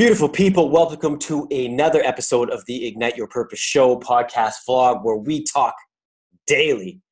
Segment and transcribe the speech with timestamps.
[0.00, 5.18] Beautiful people, welcome to another episode of the Ignite Your Purpose Show podcast vlog where
[5.18, 5.74] we talk
[6.46, 7.02] daily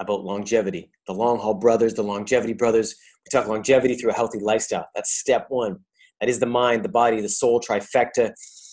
[0.00, 0.90] about longevity.
[1.06, 2.96] The long haul brothers, the longevity brothers.
[3.24, 4.88] We talk longevity through a healthy lifestyle.
[4.96, 5.76] That's step one.
[6.20, 8.32] That is the mind, the body, the soul trifecta.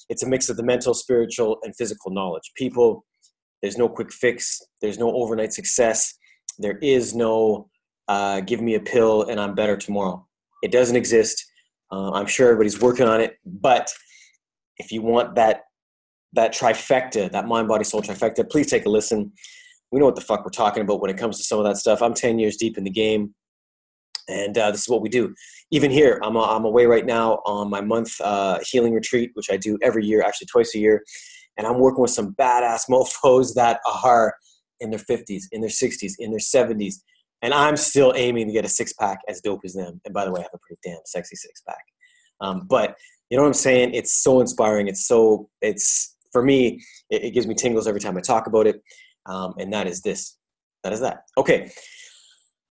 [0.10, 2.52] It's a mix of the mental, spiritual, and physical knowledge.
[2.56, 3.06] People,
[3.62, 6.12] there's no quick fix, there's no overnight success,
[6.58, 7.70] there is no
[8.08, 10.28] uh, give me a pill and I'm better tomorrow.
[10.64, 11.46] It doesn't exist
[11.94, 13.94] uh, I'm sure everybody's working on it, but
[14.78, 15.62] if you want that
[16.36, 19.32] that trifecta, that mind, body, soul trifecta, please take a listen.
[19.92, 21.78] We know what the fuck we're talking about when it comes to some of that
[21.78, 22.02] stuff.
[22.02, 23.36] I'm 10 years deep in the game,
[24.28, 25.36] and uh, this is what we do.
[25.70, 29.58] Even here, I'm, I'm away right now on my month uh, healing retreat, which I
[29.58, 31.04] do every year, actually twice a year,
[31.58, 34.34] and I'm working with some badass mofos that are
[34.80, 36.96] in their 50s, in their 60s, in their 70s,
[37.44, 40.02] and I'm still aiming to get a six pack as dope as them.
[40.06, 41.84] And by the way, I have a pretty damn sexy six pack.
[42.42, 42.96] Um, but
[43.30, 43.94] you know what I'm saying?
[43.94, 44.88] It's so inspiring.
[44.88, 46.82] It's so it's for me.
[47.10, 48.82] It, it gives me tingles every time I talk about it.
[49.26, 50.38] Um, and that is this.
[50.84, 51.24] That is that.
[51.38, 51.72] Okay.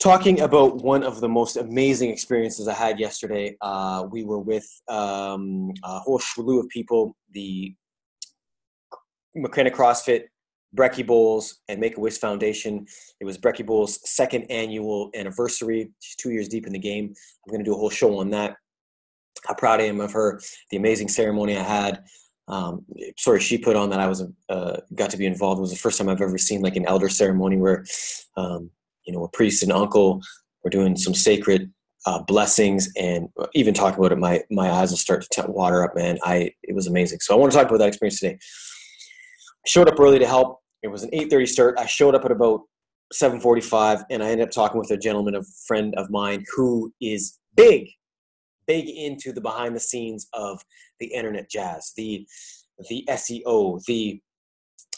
[0.02, 4.66] Talking about one of the most amazing experiences I had yesterday, uh, we were with
[4.88, 7.14] um, a whole slew of people.
[7.32, 7.74] The
[9.36, 10.24] Makena CrossFit
[10.74, 12.86] Breckie Bowls and Make a Wish Foundation.
[13.20, 15.90] It was Brecky Bowls' second annual anniversary.
[16.00, 17.14] She's two years deep in the game.
[17.46, 18.56] I'm going to do a whole show on that.
[19.46, 22.04] How proud I am of her, the amazing ceremony I had.
[22.48, 22.84] Um,
[23.18, 25.58] sorry, she put on that I was uh, got to be involved.
[25.58, 27.84] It was the first time I've ever seen like an elder ceremony where,
[28.36, 28.70] um,
[29.04, 30.20] you know, a priest and uncle
[30.62, 31.72] were doing some sacred
[32.06, 35.94] uh, blessings, and even talking about it, my my eyes will start to water up.
[35.94, 37.20] Man, I it was amazing.
[37.20, 38.34] So I want to talk about that experience today.
[38.34, 41.78] I showed up early to help it was an 8:30 start.
[41.78, 42.62] I showed up at about
[43.12, 47.38] 7:45, and I ended up talking with a gentleman, a friend of mine, who is
[47.56, 47.88] big,
[48.66, 50.62] big into the behind the scenes of
[50.98, 52.26] the internet jazz, the
[52.88, 54.20] the SEO, the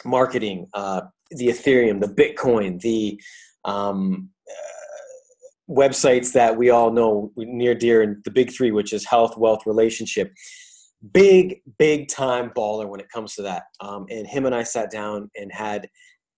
[0.05, 3.21] marketing, uh, the Ethereum, the Bitcoin, the
[3.65, 9.05] um, uh, websites that we all know near dear, and the big three, which is
[9.07, 10.33] health, wealth, relationship
[11.13, 13.65] big, big time baller when it comes to that.
[13.81, 15.89] Um, and him and I sat down and had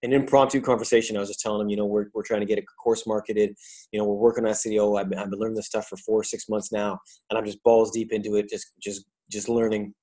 [0.03, 1.16] an impromptu conversation.
[1.16, 3.54] I was just telling him, you know, we're, we're trying to get a course marketed.
[3.93, 4.99] You know, we're working on SEO.
[4.99, 6.99] I've been, I've been learning this stuff for four or six months now,
[7.31, 9.94] and I'm just balls deep into it, just just just learning.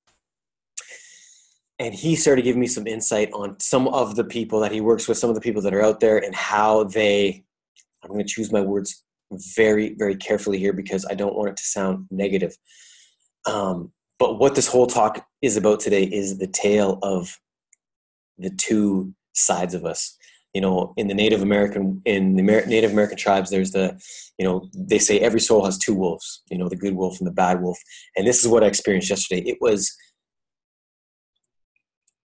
[1.78, 5.08] And he started giving me some insight on some of the people that he works
[5.08, 7.44] with, some of the people that are out there, and how they.
[8.02, 9.02] I'm going to choose my words
[9.56, 12.54] very, very carefully here because I don't want it to sound negative.
[13.46, 17.38] Um, but what this whole talk is about today is the tale of
[18.38, 20.16] the two sides of us.
[20.52, 24.00] You know, in the Native American in the Native American tribes, there's the,
[24.38, 26.42] you know, they say every soul has two wolves.
[26.48, 27.76] You know, the good wolf and the bad wolf.
[28.16, 29.42] And this is what I experienced yesterday.
[29.42, 29.92] It was,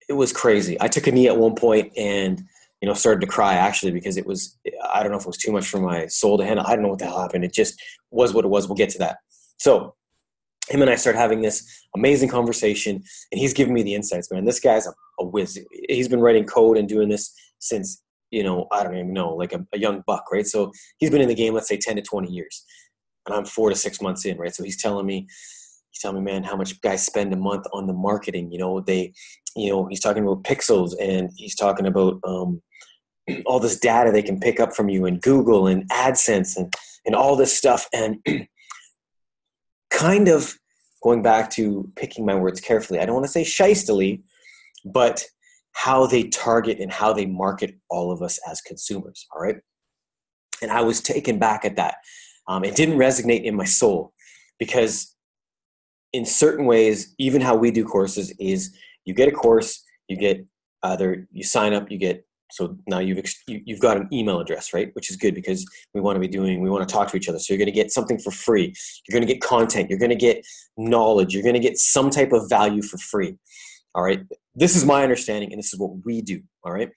[0.09, 0.77] it was crazy.
[0.81, 2.41] I took a knee at one point and
[2.81, 4.57] you know started to cry actually because it was
[4.91, 6.65] I don't know if it was too much for my soul to handle.
[6.65, 7.43] I don't know what the hell happened.
[7.43, 8.67] It just was what it was.
[8.67, 9.17] We'll get to that.
[9.57, 9.95] So
[10.69, 12.95] him and I start having this amazing conversation,
[13.31, 14.45] and he's giving me the insights, man.
[14.45, 15.59] This guy's a, a whiz.
[15.89, 18.01] He's been writing code and doing this since,
[18.31, 20.45] you know, I don't even know, like a, a, young buck, right?
[20.45, 22.65] So he's been in the game, let's say 10 to 20 years.
[23.25, 24.53] And I'm four to six months in, right?
[24.53, 25.27] So he's telling me,
[25.91, 28.51] he's telling me, man, how much guys spend a month on the marketing.
[28.51, 29.13] You know, they,
[29.55, 32.61] you know, he's talking about pixels and he's talking about um,
[33.45, 36.73] all this data they can pick up from you and Google and AdSense and,
[37.05, 37.87] and all this stuff.
[37.93, 38.17] And
[39.89, 40.53] kind of
[41.03, 44.23] going back to picking my words carefully, I don't want to say shystily,
[44.85, 45.23] but
[45.73, 49.27] how they target and how they market all of us as consumers.
[49.33, 49.57] All right.
[50.61, 51.97] And I was taken back at that.
[52.47, 54.13] Um, it didn't resonate in my soul
[54.57, 55.13] because,
[56.13, 58.75] in certain ways, even how we do courses is
[59.05, 60.45] you get a course, you get
[60.83, 64.89] either you sign up, you get so now you've you've got an email address right?
[64.93, 67.27] Which is good because we want to be doing we want to talk to each
[67.27, 67.39] other.
[67.39, 68.73] So you're going to get something for free.
[69.07, 69.89] You're going to get content.
[69.89, 70.45] You're going to get
[70.77, 71.33] knowledge.
[71.33, 73.35] You're going to get some type of value for free.
[73.95, 74.21] All right?
[74.55, 76.41] This is my understanding and this is what we do.
[76.63, 76.89] All right?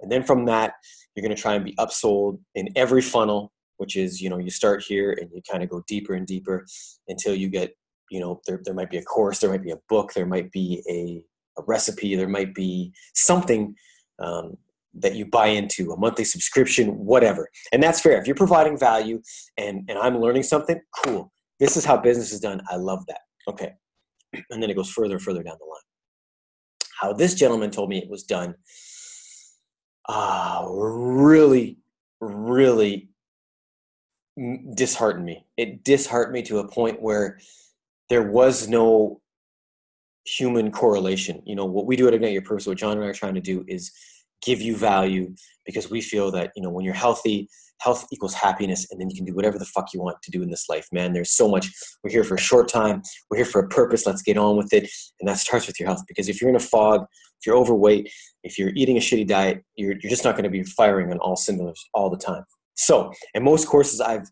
[0.00, 0.74] And then from that
[1.14, 4.50] you're going to try and be upsold in every funnel which is you know you
[4.50, 6.66] start here and you kind of go deeper and deeper
[7.08, 7.74] until you get
[8.10, 10.50] you know there, there might be a course there might be a book there might
[10.52, 13.74] be a, a recipe there might be something
[14.18, 14.56] um,
[14.94, 17.48] that you buy into, a monthly subscription, whatever.
[17.72, 18.20] And that's fair.
[18.20, 19.22] If you're providing value
[19.56, 21.32] and, and I'm learning something, cool.
[21.60, 22.60] This is how business is done.
[22.70, 23.20] I love that.
[23.48, 23.72] Okay.
[24.50, 25.80] And then it goes further and further down the line.
[27.00, 28.54] How this gentleman told me it was done
[30.08, 31.78] uh, really,
[32.20, 33.10] really
[34.74, 35.46] disheartened me.
[35.56, 37.38] It disheartened me to a point where
[38.08, 39.20] there was no
[40.24, 41.42] human correlation.
[41.44, 43.34] You know, what we do at Ignite Your Purpose, what John and I are trying
[43.34, 43.92] to do is
[44.42, 45.34] give you value
[45.66, 47.48] because we feel that, you know, when you're healthy,
[47.80, 50.42] health equals happiness and then you can do whatever the fuck you want to do
[50.42, 51.12] in this life man.
[51.12, 51.70] There's so much.
[52.02, 53.02] We're here for a short time.
[53.30, 54.06] We're here for a purpose.
[54.06, 54.90] Let's get on with it.
[55.20, 57.06] And that starts with your health because if you're in a fog
[57.40, 58.10] if you're overweight
[58.42, 61.18] if you're eating a shitty diet you're, you're just not going to be firing on
[61.18, 62.42] all cylinders all the time.
[62.74, 64.28] So in most courses i've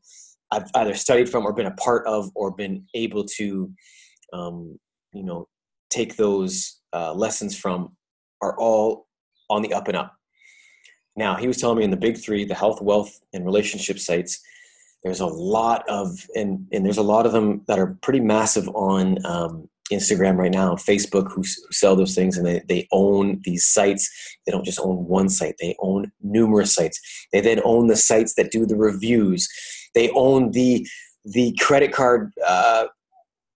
[0.53, 3.71] i've either studied from or been a part of or been able to
[4.33, 4.79] um,
[5.13, 5.47] you know
[5.91, 7.97] take those uh, lessons from
[8.43, 9.07] are all
[9.49, 10.17] on the up and up
[11.17, 14.41] now, he was telling me in the big three, the health, wealth, and relationship sites,
[15.03, 18.69] there's a lot of, and, and there's a lot of them that are pretty massive
[18.71, 23.41] on um, Instagram right now, Facebook, who, who, sell those things, and they, they own
[23.45, 24.11] these sites.
[24.45, 27.01] They don't just own one site, they own numerous sites.
[27.33, 29.49] They then own the sites that do the reviews.
[29.95, 30.87] They own the
[31.25, 32.87] the credit card, uh,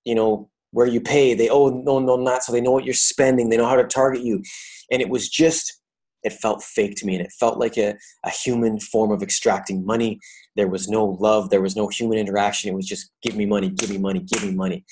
[0.05, 1.35] you know, where you pay.
[1.35, 3.49] They own, own, own that, so they know what you're spending.
[3.49, 4.43] They know how to target you.
[4.91, 5.80] And it was just
[6.23, 7.95] it felt fake to me and it felt like a,
[8.25, 10.19] a human form of extracting money.
[10.57, 12.71] There was no love there was no human interaction.
[12.71, 14.85] It was just give me money give me money give me money.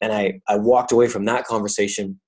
[0.00, 2.20] And i i walked away from that conversation.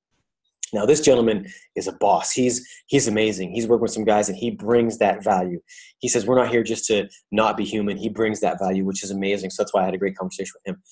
[0.73, 1.47] Now this gentleman
[1.77, 2.33] is a boss.
[2.33, 3.53] He's he's amazing.
[3.53, 5.61] He's working with some guys and he brings that value.
[5.99, 7.97] He says we're not here just to not be human.
[7.97, 9.51] He brings that value which is amazing.
[9.51, 10.83] So that's why i had a great conversation with him.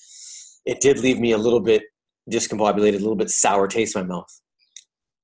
[0.65, 1.83] It did leave me a little bit
[2.31, 4.41] discombobulated a little bit sour taste in my mouth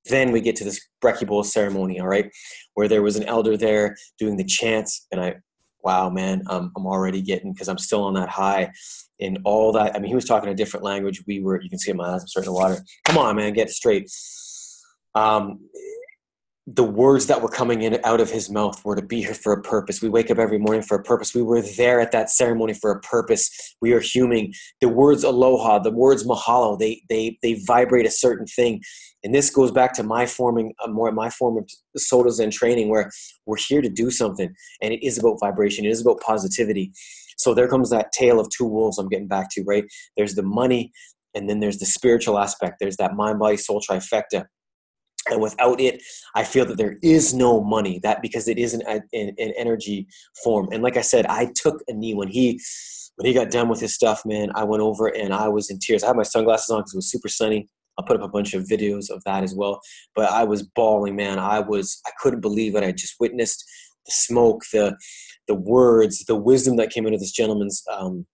[0.05, 2.29] then we get to this breckie bowl ceremony all right
[2.73, 5.35] where there was an elder there doing the chants and i
[5.83, 8.71] wow man um, i'm already getting because i'm still on that high.
[9.21, 11.21] And all that i mean he was talking a different language.
[11.27, 12.77] We were you can see in my eyes i'm starting to water.
[13.05, 14.09] Come on man get straight.
[15.15, 15.59] Um,
[16.75, 19.53] the words that were coming in out of his mouth were to be here for
[19.53, 20.01] a purpose.
[20.01, 21.33] We wake up every morning for a purpose.
[21.33, 23.49] We were there at that ceremony for a purpose.
[23.81, 24.51] We are human.
[24.79, 28.81] The words aloha, the words mahalo, they they they vibrate a certain thing.
[29.23, 32.89] And this goes back to my forming uh, more my form of Soto Zen training
[32.89, 33.09] where
[33.45, 35.85] we're here to do something and it is about vibration.
[35.85, 36.91] It is about positivity.
[37.37, 39.85] So there comes that tale of two wolves I'm getting back to, right?
[40.17, 40.91] There's the money
[41.33, 42.77] and then there's the spiritual aspect.
[42.79, 44.45] There's that mind body soul trifecta
[45.31, 46.01] and without it
[46.35, 50.07] i feel that there is no money that because it is an, an, an, energy
[50.43, 50.69] form.
[50.71, 52.59] And like i said i took a knee when he
[53.15, 55.79] when he got done with his stuff man i went over and i was in
[55.79, 56.03] tears.
[56.03, 57.67] I had my sunglasses on because it was super sunny.
[57.97, 59.81] I'll put up a bunch of videos of that as well.
[60.15, 61.39] But i was bawling man.
[61.39, 63.63] I was i couldn't believe what i just witnessed.
[64.05, 64.95] The smoke the
[65.47, 68.25] the words the wisdom that came out of this gentleman's um,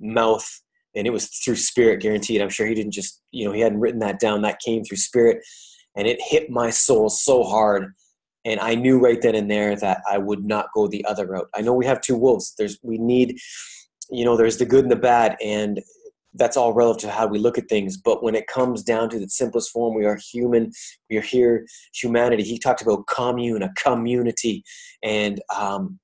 [0.00, 0.48] mouth.
[0.96, 2.40] And it was through spirit guaranteed.
[2.40, 4.42] I'm sure he didn't just you know he hadn't written that down.
[4.42, 5.38] That came through spirit
[5.96, 7.92] and it hit my soul so hard
[8.44, 11.48] and i knew right then and there that i would not go the other route.
[11.54, 12.54] I know we have two wolves.
[12.58, 13.38] There's we need
[14.10, 15.80] you know there's the good and the bad and
[16.36, 17.96] that's all relative to how we look at things.
[17.96, 20.72] But when it comes down to the simplest form we are human.
[21.08, 21.64] We are here
[21.94, 22.42] humanity.
[22.42, 24.64] He talked about commune a community
[25.02, 25.98] and um,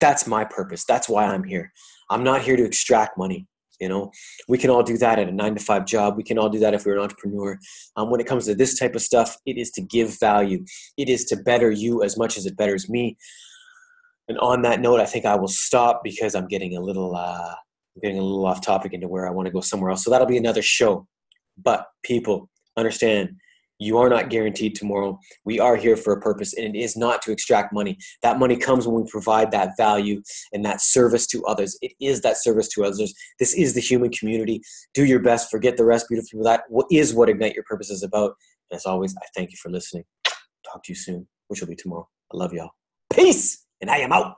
[0.00, 0.84] that's my purpose.
[0.84, 1.72] That's why i'm here.
[2.10, 3.46] I'm not here to extract money
[3.80, 4.10] you know?
[4.48, 6.16] We can all do that at a nine to five job.
[6.16, 7.58] We can all do that if we're an entrepreneur.
[7.96, 10.64] Um, when it comes to this type of stuff it is to give value.
[10.96, 13.16] It is to better you as much as it betters me.
[14.28, 17.54] And on that note i think i will stop because i'm getting a little uh,
[18.02, 20.04] getting a little off topic into where i want to go somewhere else.
[20.04, 21.06] So that'll be another show.
[21.56, 23.36] But people understand
[23.78, 25.18] you are not guaranteed tomorrow.
[25.44, 27.98] We are here for a purpose, and it is not to extract money.
[28.22, 31.78] That money comes when we provide that value and that service to others.
[31.82, 33.14] It is that service to others.
[33.38, 34.62] This is the human community.
[34.94, 35.50] Do your best.
[35.50, 36.28] Forget the rest, beautiful.
[36.30, 36.44] people.
[36.44, 38.34] That is what Ignite Your Purpose is about.
[38.70, 40.04] And as always, I thank you for listening.
[40.24, 42.08] Talk to you soon, which will be tomorrow.
[42.32, 42.70] I love y'all.
[43.12, 44.34] Peace, and I am out.